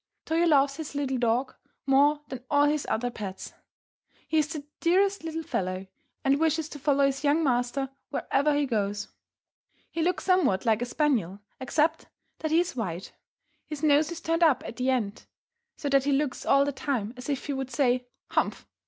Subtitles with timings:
[0.25, 1.53] Toyo loves his little dog
[1.85, 3.53] more than all his other pets.
[4.27, 5.85] He is the dearest little fellow,
[6.23, 9.09] and wishes to follow his young master wherever he goes.
[9.91, 12.07] He looks somewhat like a spaniel, except
[12.39, 13.13] that he is white.
[13.67, 15.27] His nose is turned up at the end,
[15.77, 18.65] so that he looks all the time as if he would say, "Humph!